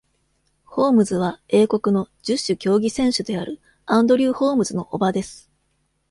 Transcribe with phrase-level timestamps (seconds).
[0.65, 5.51] ホームズは、英国の十種競技選手であるアンドリュー・ホームズの叔母です。